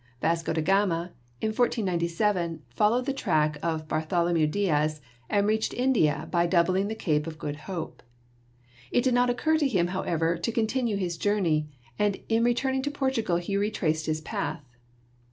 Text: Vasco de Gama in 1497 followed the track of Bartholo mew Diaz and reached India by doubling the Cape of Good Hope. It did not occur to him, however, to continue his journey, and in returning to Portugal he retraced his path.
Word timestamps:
Vasco 0.19 0.51
de 0.51 0.63
Gama 0.63 1.13
in 1.41 1.49
1497 1.49 2.63
followed 2.71 3.05
the 3.05 3.13
track 3.13 3.59
of 3.61 3.87
Bartholo 3.87 4.33
mew 4.33 4.47
Diaz 4.47 4.99
and 5.29 5.45
reached 5.45 5.75
India 5.75 6.27
by 6.31 6.47
doubling 6.47 6.87
the 6.87 6.95
Cape 6.95 7.27
of 7.27 7.37
Good 7.37 7.55
Hope. 7.69 8.01
It 8.89 9.03
did 9.03 9.13
not 9.13 9.29
occur 9.29 9.59
to 9.59 9.67
him, 9.67 9.89
however, 9.93 10.39
to 10.39 10.51
continue 10.51 10.97
his 10.97 11.17
journey, 11.19 11.69
and 11.99 12.17
in 12.29 12.43
returning 12.43 12.81
to 12.81 12.89
Portugal 12.89 13.35
he 13.37 13.55
retraced 13.57 14.07
his 14.07 14.21
path. 14.21 14.65